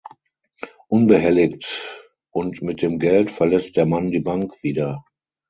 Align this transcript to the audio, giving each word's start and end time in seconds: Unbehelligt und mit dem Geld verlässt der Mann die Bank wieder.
Unbehelligt 0.87 1.83
und 2.31 2.63
mit 2.63 2.81
dem 2.81 2.97
Geld 2.97 3.29
verlässt 3.29 3.77
der 3.77 3.85
Mann 3.85 4.09
die 4.09 4.19
Bank 4.19 4.63
wieder. 4.63 5.03